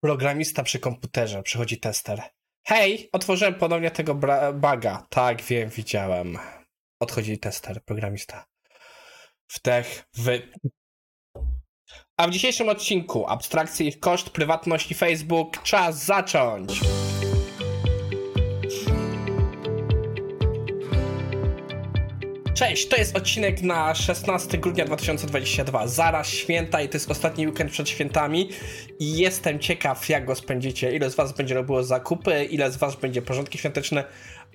Programista 0.00 0.62
przy 0.62 0.78
komputerze, 0.78 1.42
przychodzi 1.42 1.80
tester. 1.80 2.22
Hej, 2.66 3.08
otworzyłem 3.12 3.54
ponownie 3.54 3.90
tego 3.90 4.14
baga. 4.54 5.06
Tak, 5.10 5.42
wiem, 5.42 5.70
widziałem. 5.70 6.38
Odchodzi 7.00 7.38
tester, 7.38 7.84
programista. 7.84 8.46
Wdech, 9.54 10.04
wy... 10.14 10.52
A 12.16 12.28
w 12.28 12.30
dzisiejszym 12.30 12.68
odcinku 12.68 13.26
abstrakcje 13.26 13.86
ich 13.86 14.00
koszt, 14.00 14.30
prywatności 14.30 14.94
Facebook. 14.94 15.62
Czas 15.62 16.04
zacząć! 16.04 16.80
Cześć, 22.54 22.88
to 22.88 22.96
jest 22.96 23.16
odcinek 23.16 23.62
na 23.62 23.94
16 23.94 24.58
grudnia 24.58 24.84
2022. 24.84 25.86
Zaraz 25.86 26.28
święta 26.28 26.82
i 26.82 26.88
to 26.88 26.96
jest 26.96 27.10
ostatni 27.10 27.46
weekend 27.46 27.70
przed 27.70 27.88
świętami. 27.88 28.48
I 28.98 29.18
jestem 29.18 29.58
ciekaw, 29.58 30.08
jak 30.08 30.24
go 30.24 30.34
spędzicie. 30.34 30.96
Ile 30.96 31.10
z 31.10 31.14
Was 31.14 31.32
będzie 31.32 31.54
robiło 31.54 31.82
zakupy, 31.82 32.44
ile 32.44 32.70
z 32.70 32.76
Was 32.76 32.96
będzie 32.96 33.22
porządki 33.22 33.58
świąteczne, 33.58 34.04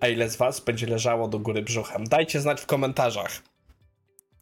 a 0.01 0.07
ile 0.07 0.29
z 0.29 0.35
Was 0.35 0.59
będzie 0.59 0.87
leżało 0.87 1.27
do 1.27 1.39
góry 1.39 1.61
brzuchem. 1.61 2.03
Dajcie 2.03 2.41
znać 2.41 2.61
w 2.61 2.65
komentarzach. 2.65 3.41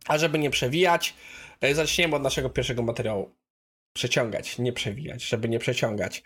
A 0.08 0.18
żeby 0.18 0.40
nie 0.40 0.50
przewijać, 0.50 1.14
e, 1.62 1.76
zaczniemy 1.76 2.16
od 2.16 2.24
naszego 2.24 2.50
pierwszego 2.50 2.84
materiału. 2.84 3.36
Przeciągać, 3.94 4.60
nie 4.60 4.74
przewijać, 4.74 5.24
żeby 5.24 5.50
nie 5.50 5.60
przeciągać. 5.60 6.24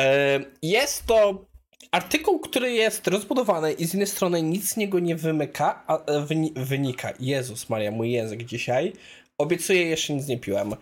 E, 0.00 0.40
jest 0.62 1.06
to 1.06 1.46
artykuł, 1.94 2.38
który 2.38 2.72
jest 2.72 3.06
rozbudowany 3.06 3.72
i 3.72 3.84
z 3.84 3.92
jednej 3.92 4.06
strony 4.06 4.42
nic 4.42 4.68
z 4.68 4.76
niego 4.76 4.98
nie 4.98 5.16
wymyka, 5.16 5.82
a 5.86 6.04
e, 6.04 6.26
wynika. 6.56 7.12
Jezus 7.20 7.68
Maria, 7.68 7.90
mój 7.90 8.12
język 8.12 8.44
dzisiaj. 8.44 8.92
Obiecuję, 9.38 9.82
jeszcze 9.82 10.12
nic 10.12 10.26
nie 10.26 10.38
piłem. 10.38 10.72
E, 10.72 10.76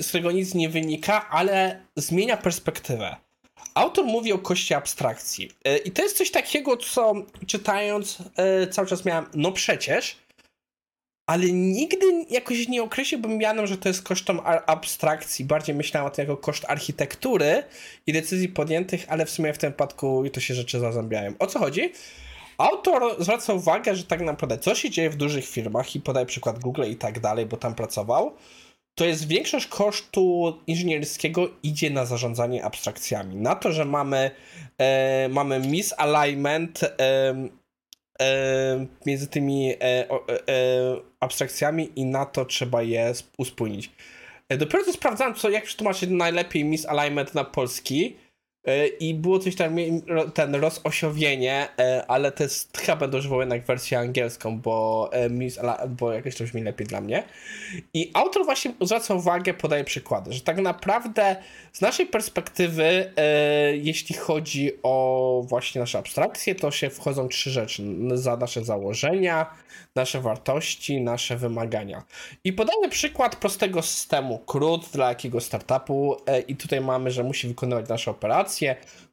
z 0.00 0.08
którego 0.08 0.32
nic 0.32 0.54
nie 0.54 0.68
wynika, 0.68 1.28
ale 1.30 1.80
zmienia 1.96 2.36
perspektywę. 2.36 3.16
Autor 3.74 4.04
mówi 4.04 4.32
o 4.32 4.38
kości 4.38 4.74
abstrakcji. 4.74 5.50
E, 5.64 5.76
I 5.78 5.90
to 5.90 6.02
jest 6.02 6.16
coś 6.16 6.30
takiego, 6.30 6.76
co 6.76 7.14
czytając 7.46 8.18
cały 8.70 8.88
czas 8.88 9.04
miałem, 9.04 9.26
no 9.34 9.52
przecież, 9.52 10.16
ale 11.26 11.46
nigdy 11.52 12.06
jakoś 12.30 12.68
nie 12.68 12.82
określiłbym 12.82 13.38
mianem, 13.38 13.66
że 13.66 13.78
to 13.78 13.88
jest 13.88 14.02
kosztem 14.02 14.40
abstrakcji. 14.66 15.44
Bardziej 15.44 15.74
myślałem 15.74 16.06
o 16.06 16.10
tym 16.10 16.22
jako 16.22 16.36
koszt 16.36 16.64
architektury 16.68 17.62
i 18.06 18.12
decyzji 18.12 18.48
podjętych, 18.48 19.06
ale 19.08 19.26
w 19.26 19.30
sumie 19.30 19.52
w 19.52 19.58
tym 19.58 19.72
przypadku 19.72 20.24
to 20.32 20.40
się 20.40 20.54
rzeczy 20.54 20.80
zazębiają. 20.80 21.32
O 21.38 21.46
co 21.46 21.58
chodzi? 21.58 21.92
Autor 22.58 23.16
zwraca 23.18 23.52
uwagę, 23.52 23.96
że 23.96 24.04
tak 24.04 24.20
naprawdę 24.20 24.58
co 24.58 24.74
się 24.74 24.90
dzieje 24.90 25.10
w 25.10 25.16
dużych 25.16 25.48
firmach 25.48 25.96
i 25.96 26.00
podaje 26.00 26.26
przykład 26.26 26.58
Google 26.58 26.84
i 26.90 26.96
tak 26.96 27.20
dalej, 27.20 27.46
bo 27.46 27.56
tam 27.56 27.74
pracował, 27.74 28.36
to 28.94 29.04
jest 29.04 29.28
większość 29.28 29.66
kosztu 29.66 30.54
inżynierskiego 30.66 31.50
idzie 31.62 31.90
na 31.90 32.04
zarządzanie 32.04 32.64
abstrakcjami. 32.64 33.36
Na 33.36 33.54
to, 33.54 33.72
że 33.72 33.84
mamy, 33.84 34.30
e, 34.78 35.28
mamy 35.28 35.60
misalignment 35.60 36.82
e, 36.82 37.34
między 39.06 39.26
tymi 39.26 39.70
e, 39.70 39.78
e, 39.80 40.06
abstrakcjami 41.20 41.90
i 41.96 42.04
na 42.04 42.26
to 42.26 42.44
trzeba 42.44 42.82
je 42.82 43.12
uspójnić. 43.38 43.90
Dopiero 44.48 44.84
co 44.84 44.92
sprawdzałem, 44.92 45.34
co, 45.34 45.50
jak 45.50 45.64
przetłumaczyć 45.64 46.10
najlepiej 46.10 46.64
misalignment 46.64 47.34
na 47.34 47.44
polski 47.44 48.16
E, 48.16 48.23
I 49.00 49.14
było 49.14 49.38
coś 49.38 49.56
tam, 49.56 49.76
ten 50.34 50.54
rozosiowienie, 50.54 51.68
e, 51.78 52.04
ale 52.08 52.32
to 52.32 52.42
jest 52.42 52.78
chyba 52.78 52.96
będę 52.96 53.18
jednak 53.40 53.64
wersję 53.64 53.98
angielską, 53.98 54.60
bo, 54.60 55.10
e, 55.12 55.88
bo 55.88 56.12
jakoś 56.12 56.36
to 56.36 56.44
brzmi 56.44 56.62
lepiej 56.62 56.86
dla 56.86 57.00
mnie. 57.00 57.24
I 57.94 58.10
autor 58.14 58.44
właśnie 58.44 58.74
zwraca 58.80 59.14
uwagę, 59.14 59.54
podaje 59.54 59.84
przykłady, 59.84 60.32
że 60.32 60.40
tak 60.40 60.58
naprawdę 60.58 61.36
z 61.72 61.80
naszej 61.80 62.06
perspektywy, 62.06 63.12
jeśli 63.74 64.14
chodzi 64.16 64.70
o 64.82 65.44
właśnie 65.48 65.80
nasze 65.80 65.98
abstrakcje, 65.98 66.54
to 66.54 66.70
się 66.70 66.90
wchodzą 66.90 67.28
trzy 67.28 67.50
rzeczy. 67.50 67.82
Za 68.14 68.36
nasze 68.36 68.64
założenia, 68.64 69.46
nasze 69.94 70.20
wartości, 70.20 71.00
nasze 71.00 71.36
wymagania. 71.36 72.02
I 72.44 72.52
podamy 72.52 72.88
przykład 72.88 73.36
prostego 73.36 73.82
systemu 73.82 74.38
CRUD 74.38 74.88
dla 74.92 75.08
jakiegoś 75.08 75.44
startupu 75.44 76.16
i 76.48 76.56
tutaj 76.56 76.80
mamy, 76.80 77.10
że 77.10 77.24
musi 77.24 77.48
wykonywać 77.48 77.88
nasze 77.88 78.10
operacje, 78.10 78.53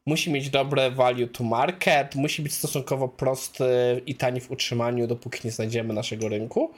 musi 0.06 0.30
mieć 0.30 0.50
dobre 0.50 0.90
value 0.90 1.26
to 1.26 1.44
market, 1.44 2.14
musi 2.14 2.42
być 2.42 2.52
stosunkowo 2.52 3.08
prosty 3.08 3.64
i 4.06 4.14
tani 4.14 4.40
w 4.40 4.50
utrzymaniu, 4.50 5.06
dopóki 5.06 5.40
nie 5.44 5.50
znajdziemy 5.50 5.94
naszego 5.94 6.28
rynku. 6.28 6.70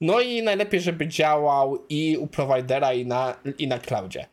No 0.00 0.20
i 0.20 0.42
najlepiej, 0.42 0.80
żeby 0.80 1.08
działał 1.08 1.78
i 1.88 2.16
u 2.20 2.26
providera, 2.26 2.92
i 2.92 3.06
na, 3.06 3.34
i 3.58 3.68
na 3.68 3.78
cloudzie. 3.78 4.26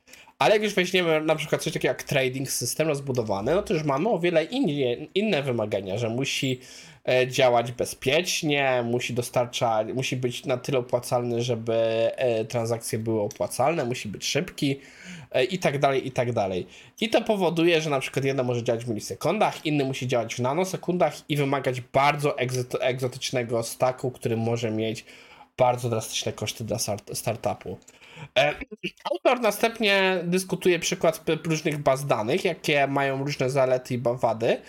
Ale 0.45 0.53
jak 0.53 0.63
już 0.63 0.73
weźmiemy 0.73 1.21
na 1.21 1.35
przykład 1.35 1.63
coś 1.63 1.73
takiego 1.73 1.91
jak 1.91 2.03
trading 2.03 2.51
system 2.51 2.87
rozbudowany, 2.87 3.55
no 3.55 3.61
to 3.61 3.73
już 3.73 3.83
mamy 3.83 4.09
o 4.09 4.19
wiele 4.19 4.43
innie, 4.43 4.95
inne 4.95 5.43
wymagania, 5.43 5.97
że 5.97 6.09
musi 6.09 6.59
e, 7.09 7.27
działać 7.27 7.71
bezpiecznie, 7.71 8.83
musi 8.85 9.13
dostarczać, 9.13 9.87
musi 9.93 10.15
być 10.17 10.45
na 10.45 10.57
tyle 10.57 10.79
opłacalny, 10.79 11.41
żeby 11.41 11.73
e, 11.73 12.45
transakcje 12.45 12.99
były 12.99 13.21
opłacalne, 13.21 13.85
musi 13.85 14.07
być 14.07 14.25
szybki 14.25 14.79
e, 15.31 15.43
i 15.43 15.59
tak 15.59 15.79
dalej, 15.79 16.07
i 16.07 16.11
tak 16.11 16.33
dalej. 16.33 16.67
I 17.01 17.09
to 17.09 17.21
powoduje, 17.21 17.81
że 17.81 17.89
na 17.89 17.99
przykład 17.99 18.25
jedno 18.25 18.43
może 18.43 18.63
działać 18.63 18.85
w 18.85 18.89
milisekundach, 18.89 19.65
inny 19.65 19.85
musi 19.85 20.07
działać 20.07 20.35
w 20.35 20.39
nanosekundach 20.39 21.29
i 21.29 21.37
wymagać 21.37 21.81
bardzo 21.81 22.37
egzotycznego 22.81 23.63
stacku, 23.63 24.11
który 24.11 24.37
może 24.37 24.71
mieć 24.71 25.05
bardzo 25.57 25.89
drastyczne 25.89 26.33
koszty 26.33 26.63
dla 26.63 26.77
startupu. 27.13 27.77
E, 28.37 28.55
autor 29.11 29.41
następnie 29.41 30.19
dyskutuje 30.23 30.79
przykład 30.79 31.23
różnych 31.45 31.77
baz 31.77 32.05
danych, 32.05 32.45
jakie 32.45 32.87
mają 32.87 33.23
różne 33.23 33.49
zalety 33.49 33.93
i 33.93 33.97
wady 33.97 34.61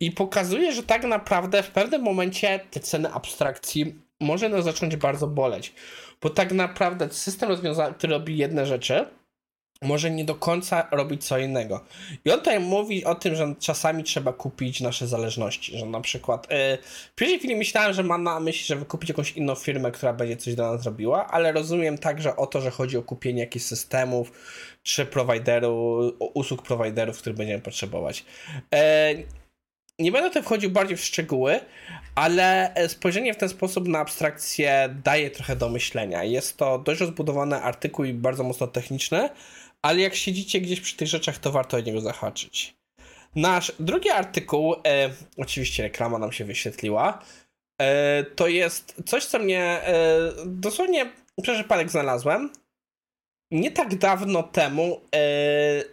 i 0.00 0.10
pokazuje, 0.10 0.72
że 0.72 0.82
tak 0.82 1.04
naprawdę 1.04 1.62
w 1.62 1.70
pewnym 1.70 2.02
momencie 2.02 2.60
te 2.70 2.80
ceny 2.80 3.12
abstrakcji 3.12 3.94
może 4.20 4.48
nas 4.48 4.64
zacząć 4.64 4.96
bardzo 4.96 5.26
boleć, 5.26 5.74
bo 6.22 6.30
tak 6.30 6.52
naprawdę 6.52 7.10
system 7.10 7.48
rozwiązany, 7.48 7.94
który 7.94 8.12
robi 8.12 8.36
jedne 8.36 8.66
rzeczy, 8.66 9.06
może 9.82 10.10
nie 10.10 10.24
do 10.24 10.34
końca 10.34 10.88
robić 10.90 11.24
co 11.24 11.38
innego. 11.38 11.84
I 12.24 12.30
on 12.30 12.38
tutaj 12.38 12.60
mówi 12.60 13.04
o 13.04 13.14
tym, 13.14 13.34
że 13.34 13.54
czasami 13.60 14.04
trzeba 14.04 14.32
kupić 14.32 14.80
nasze 14.80 15.06
zależności, 15.06 15.78
że 15.78 15.86
na 15.86 16.00
przykład 16.00 16.50
yy, 16.50 16.78
w 17.12 17.14
pierwszej 17.14 17.38
chwili 17.38 17.56
myślałem, 17.56 17.92
że 17.92 18.02
ma 18.02 18.18
na 18.18 18.40
myśli, 18.40 18.66
żeby 18.66 18.84
kupić 18.84 19.08
jakąś 19.08 19.32
inną 19.32 19.54
firmę, 19.54 19.90
która 19.90 20.12
będzie 20.12 20.36
coś 20.36 20.54
dla 20.54 20.72
nas 20.72 20.84
robiła, 20.84 21.26
ale 21.26 21.52
rozumiem 21.52 21.98
także 21.98 22.36
o 22.36 22.46
to, 22.46 22.60
że 22.60 22.70
chodzi 22.70 22.96
o 22.96 23.02
kupienie 23.02 23.40
jakichś 23.40 23.64
systemów 23.64 24.32
czy 24.82 25.06
prowajderu, 25.06 26.00
usług 26.34 26.62
prowajderów, 26.62 27.18
których 27.18 27.38
będziemy 27.38 27.62
potrzebować. 27.62 28.24
Yy, 28.72 28.78
nie 29.98 30.12
będę 30.12 30.28
tutaj 30.28 30.42
wchodził 30.42 30.70
bardziej 30.70 30.96
w 30.96 31.04
szczegóły, 31.04 31.60
ale 32.14 32.74
spojrzenie 32.88 33.34
w 33.34 33.36
ten 33.36 33.48
sposób 33.48 33.88
na 33.88 33.98
abstrakcję 33.98 34.94
daje 35.04 35.30
trochę 35.30 35.56
do 35.56 35.68
myślenia. 35.68 36.24
Jest 36.24 36.56
to 36.56 36.78
dość 36.78 37.00
rozbudowany 37.00 37.56
artykuł 37.56 38.04
i 38.04 38.14
bardzo 38.14 38.44
mocno 38.44 38.66
techniczny, 38.66 39.28
ale 39.82 40.00
jak 40.00 40.14
siedzicie 40.14 40.60
gdzieś 40.60 40.80
przy 40.80 40.96
tych 40.96 41.08
rzeczach, 41.08 41.38
to 41.38 41.52
warto 41.52 41.76
o 41.76 41.80
niego 41.80 42.00
zahaczyć. 42.00 42.74
Nasz 43.34 43.72
drugi 43.80 44.10
artykuł, 44.10 44.74
e, 44.86 45.10
oczywiście 45.36 45.82
reklama 45.82 46.18
nam 46.18 46.32
się 46.32 46.44
wyświetliła, 46.44 47.24
e, 47.82 48.24
to 48.24 48.48
jest 48.48 49.02
coś, 49.06 49.24
co 49.24 49.38
mnie 49.38 49.62
e, 49.62 50.18
dosłownie 50.46 51.12
przez 51.42 51.58
przypadek 51.58 51.90
znalazłem. 51.90 52.50
Nie 53.50 53.70
tak 53.70 53.94
dawno 53.94 54.42
temu 54.42 55.00
e, 55.14 55.84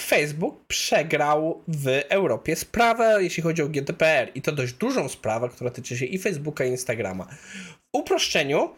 Facebook 0.00 0.66
przegrał 0.66 1.62
w 1.68 1.86
Europie 2.08 2.56
sprawę, 2.56 3.18
jeśli 3.20 3.42
chodzi 3.42 3.62
o 3.62 3.68
GDPR 3.68 4.30
i 4.34 4.42
to 4.42 4.52
dość 4.52 4.72
dużą 4.72 5.08
sprawę, 5.08 5.48
która 5.48 5.70
tyczy 5.70 5.96
się 5.96 6.06
i 6.06 6.18
Facebooka 6.18 6.64
i 6.64 6.68
Instagrama. 6.68 7.24
W 7.24 7.78
uproszczeniu 7.92 8.70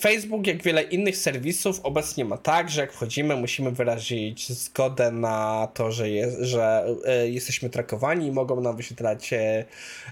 Facebook, 0.00 0.46
jak 0.46 0.62
wiele 0.62 0.82
innych 0.82 1.16
serwisów, 1.16 1.80
obecnie 1.82 2.24
ma 2.24 2.38
tak, 2.38 2.70
że 2.70 2.80
jak 2.80 2.92
wchodzimy, 2.92 3.36
musimy 3.36 3.70
wyrazić 3.70 4.52
zgodę 4.52 5.10
na 5.10 5.68
to, 5.74 5.92
że, 5.92 6.10
jest, 6.10 6.38
że 6.40 6.86
e, 7.04 7.28
jesteśmy 7.28 7.70
trakowani 7.70 8.26
i 8.26 8.32
mogą 8.32 8.60
nam 8.60 8.76
wyświetlać 8.76 9.32
e, 9.32 9.64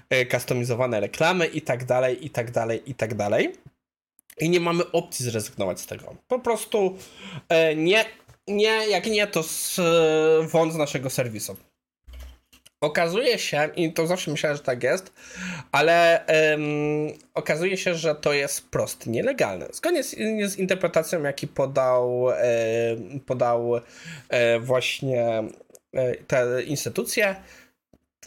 e, 0.09 0.25
kustomizowane 0.25 0.99
reklamy 0.99 1.47
i 1.47 1.61
tak 1.61 1.85
dalej, 1.85 2.25
i 2.25 2.29
tak 2.29 2.51
dalej, 2.51 2.81
i 2.85 2.95
tak 2.95 3.13
dalej. 3.13 3.53
I 4.39 4.49
nie 4.49 4.59
mamy 4.59 4.91
opcji 4.91 5.25
zrezygnować 5.25 5.79
z 5.79 5.85
tego. 5.85 6.15
Po 6.27 6.39
prostu 6.39 6.97
nie, 7.75 8.05
nie 8.47 8.87
jak 8.89 9.05
nie, 9.05 9.27
to 9.27 9.43
z, 9.43 9.79
wąt 10.51 10.73
z 10.73 10.75
naszego 10.75 11.09
serwisu. 11.09 11.55
Okazuje 12.81 13.39
się, 13.39 13.69
i 13.75 13.93
to 13.93 14.07
zawsze 14.07 14.31
myślałem, 14.31 14.57
że 14.57 14.63
tak 14.63 14.83
jest, 14.83 15.13
ale 15.71 16.25
okazuje 17.33 17.77
się, 17.77 17.95
że 17.95 18.15
to 18.15 18.33
jest 18.33 18.69
prosty, 18.69 19.09
nielegalne. 19.09 19.67
Zgodnie 19.71 20.03
z, 20.03 20.15
z 20.51 20.57
interpretacją, 20.57 21.23
jaki 21.23 21.47
podał, 21.47 22.27
podał 23.25 23.81
e, 24.29 24.59
właśnie 24.59 25.43
e, 25.93 26.15
te 26.15 26.63
instytucje, 26.63 27.35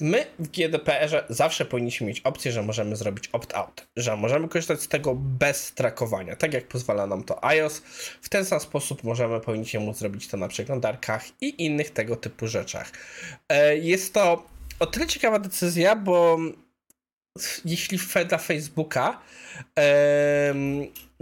my 0.01 0.27
w 0.39 0.49
GDPR-ze 0.49 1.25
zawsze 1.29 1.65
powinniśmy 1.65 2.07
mieć 2.07 2.21
opcję, 2.21 2.53
że 2.53 2.63
możemy 2.63 2.97
zrobić 2.97 3.29
opt-out, 3.29 3.87
że 3.97 4.17
możemy 4.17 4.49
korzystać 4.49 4.83
z 4.83 4.89
tego 4.89 5.15
bez 5.15 5.73
trakowania, 5.73 6.37
tak 6.37 6.55
jak 6.55 6.69
pozwala 6.69 7.07
nam 7.07 7.25
to 7.25 7.45
iOS. 7.45 7.83
W 8.23 8.29
ten 8.29 8.45
sam 8.45 8.61
sposób 8.61 9.05
możemy, 9.05 9.41
powinniśmy 9.41 9.81
móc 9.81 9.99
zrobić 9.99 10.29
to 10.29 10.37
na 10.37 10.49
przeglądarkach 10.49 11.25
i 11.41 11.65
innych 11.65 11.91
tego 11.91 12.17
typu 12.17 12.47
rzeczach. 12.47 12.93
E, 13.49 13.77
jest 13.77 14.15
to 14.15 14.47
o 14.79 14.87
tyle 14.87 15.07
ciekawa 15.07 15.39
decyzja, 15.39 15.97
bo 15.97 16.39
jeśli 17.65 17.99
dla 18.29 18.39
Facebooka 18.39 19.21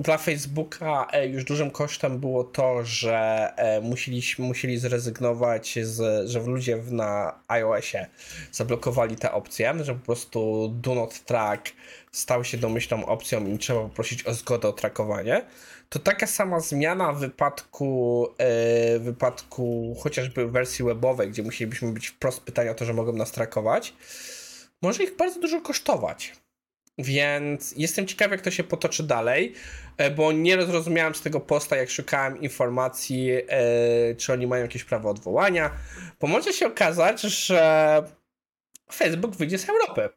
dla 0.00 0.19
Facebooka 0.19 1.06
e, 1.12 1.26
już 1.26 1.44
dużym 1.44 1.70
kosztem 1.70 2.19
było 2.19 2.44
to, 2.44 2.85
że 2.85 3.52
e, 3.56 3.81
musieliśmy, 3.81 4.44
musieli 4.44 4.79
zrezygnować, 4.79 5.79
z, 5.82 6.29
że 6.31 6.41
ludzie 6.41 6.82
na 6.91 7.41
iOSie 7.49 8.06
zablokowali 8.52 9.17
te 9.17 9.32
opcje, 9.32 9.75
że 9.85 9.94
po 9.94 10.06
prostu 10.06 10.69
do 10.69 10.94
not 10.94 11.25
track 11.25 11.73
stał 12.12 12.44
się 12.44 12.58
domyślną 12.58 13.06
opcją 13.06 13.47
i 13.47 13.58
trzeba 13.58 13.81
poprosić 13.81 14.26
o 14.26 14.35
zgodę 14.35 14.69
o 14.69 14.73
trakowanie, 14.73 15.44
to 15.88 15.99
taka 15.99 16.26
sama 16.26 16.61
zmiana 16.61 17.12
w 17.12 17.19
wypadku, 17.19 18.26
e, 18.38 18.99
w 18.99 19.02
wypadku 19.02 19.97
chociażby 20.00 20.50
wersji 20.50 20.85
webowej, 20.85 21.31
gdzie 21.31 21.43
musielibyśmy 21.43 21.93
być 21.93 22.08
wprost 22.08 22.41
pytania 22.41 22.70
o 22.70 22.75
to, 22.75 22.85
że 22.85 22.94
mogą 22.94 23.12
nas 23.12 23.32
trakować, 23.32 23.94
może 24.82 25.05
ich 25.05 25.17
bardzo 25.17 25.41
dużo 25.41 25.61
kosztować. 25.61 26.39
Więc 27.02 27.75
jestem 27.76 28.06
ciekaw, 28.06 28.31
jak 28.31 28.41
to 28.41 28.50
się 28.50 28.64
potoczy 28.64 29.02
dalej, 29.02 29.55
e, 29.97 30.11
bo 30.11 30.32
nie 30.32 30.62
zrozumiałem 30.62 31.14
z 31.14 31.20
tego 31.20 31.41
posta, 31.41 31.76
jak 31.76 31.91
szukałem 31.91 32.41
informacji, 32.41 33.31
e, 33.49 34.14
czy 34.14 34.32
oni 34.32 34.47
mają 34.47 34.62
jakieś 34.62 34.85
prawo 34.85 35.11
odwołania, 35.11 35.70
bo 36.20 36.26
może 36.26 36.52
się 36.52 36.67
okazać, 36.67 37.20
że 37.20 38.02
Facebook 38.93 39.37
wyjdzie 39.37 39.58
z 39.58 39.69
Europy. 39.69 40.08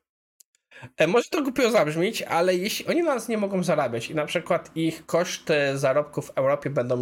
E, 0.97 1.07
może 1.07 1.29
to 1.29 1.41
głupio 1.41 1.71
zabrzmieć, 1.71 2.21
ale 2.21 2.55
jeśli 2.55 2.87
oni 2.87 3.03
na 3.03 3.15
nas 3.15 3.27
nie 3.27 3.37
mogą 3.37 3.63
zarabiać 3.63 4.09
i 4.09 4.15
na 4.15 4.25
przykład 4.25 4.71
ich 4.75 5.05
koszty 5.05 5.77
zarobków 5.77 6.27
w 6.27 6.37
Europie 6.37 6.69
będą 6.69 6.97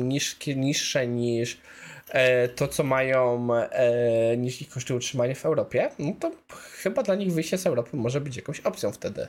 niższe 0.56 1.08
niż 1.08 1.62
to, 2.56 2.68
co 2.68 2.84
mają 2.84 3.48
e, 3.54 4.38
niż 4.38 4.62
ich 4.62 4.70
koszty 4.70 4.96
utrzymania 4.96 5.36
w 5.36 5.46
Europie, 5.46 5.90
no 6.00 6.14
to 6.20 6.32
chyba 6.82 7.04
dla 7.04 7.16
nich 7.16 7.34
wyjście 7.34 7.58
z 7.58 7.68
Europy 7.68 7.98
może 7.98 8.22
być 8.22 8.36
jakąś 8.36 8.60
opcją 8.60 8.92
wtedy. 8.92 9.28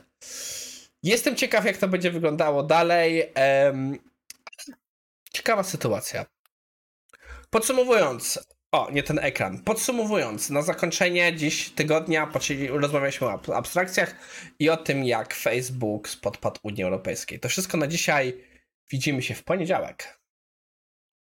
Jestem 1.03 1.35
ciekaw, 1.35 1.65
jak 1.65 1.77
to 1.77 1.87
będzie 1.87 2.11
wyglądało 2.11 2.63
dalej. 2.63 3.33
Ciekawa 5.33 5.63
sytuacja. 5.63 6.25
Podsumowując, 7.49 8.39
o, 8.71 8.91
nie 8.91 9.03
ten 9.03 9.19
ekran. 9.19 9.63
Podsumowując, 9.63 10.49
na 10.49 10.61
zakończenie 10.61 11.35
dziś 11.35 11.69
tygodnia 11.69 12.31
rozmawialiśmy 12.69 13.27
o 13.27 13.55
abstrakcjach 13.55 14.15
i 14.59 14.69
o 14.69 14.77
tym, 14.77 15.03
jak 15.03 15.33
Facebook 15.33 16.09
podpadł 16.21 16.59
Unii 16.63 16.83
Europejskiej. 16.83 17.39
To 17.39 17.49
wszystko 17.49 17.77
na 17.77 17.87
dzisiaj. 17.87 18.43
Widzimy 18.91 19.21
się 19.21 19.35
w 19.35 19.43
poniedziałek. 19.43 20.22